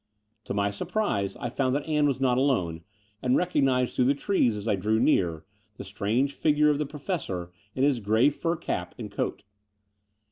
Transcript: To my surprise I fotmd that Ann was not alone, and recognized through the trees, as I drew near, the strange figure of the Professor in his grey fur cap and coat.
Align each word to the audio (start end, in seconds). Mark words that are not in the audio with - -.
To 0.45 0.55
my 0.55 0.71
surprise 0.71 1.35
I 1.35 1.49
fotmd 1.49 1.73
that 1.73 1.85
Ann 1.85 2.07
was 2.07 2.19
not 2.19 2.35
alone, 2.39 2.81
and 3.21 3.35
recognized 3.37 3.95
through 3.95 4.05
the 4.05 4.15
trees, 4.15 4.57
as 4.57 4.67
I 4.67 4.75
drew 4.75 4.99
near, 4.99 5.45
the 5.77 5.83
strange 5.83 6.33
figure 6.33 6.71
of 6.71 6.79
the 6.79 6.87
Professor 6.87 7.51
in 7.75 7.83
his 7.83 7.99
grey 7.99 8.31
fur 8.31 8.55
cap 8.55 8.95
and 8.97 9.11
coat. 9.11 9.43